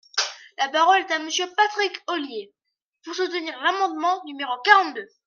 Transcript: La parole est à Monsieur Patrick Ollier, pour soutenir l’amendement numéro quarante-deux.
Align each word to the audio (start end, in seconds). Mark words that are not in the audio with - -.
La 0.57 0.67
parole 0.69 0.97
est 1.01 1.11
à 1.13 1.19
Monsieur 1.19 1.45
Patrick 1.55 1.95
Ollier, 2.07 2.51
pour 3.05 3.13
soutenir 3.13 3.55
l’amendement 3.61 4.19
numéro 4.25 4.51
quarante-deux. 4.65 5.07